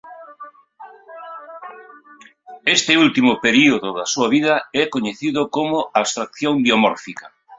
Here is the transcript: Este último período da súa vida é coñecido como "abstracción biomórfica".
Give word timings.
Este 2.75 2.93
último 3.05 3.33
período 3.45 3.89
da 3.97 4.05
súa 4.13 4.27
vida 4.35 4.55
é 4.81 4.83
coñecido 4.95 5.41
como 5.55 5.77
"abstracción 6.01 6.53
biomórfica". 6.65 7.27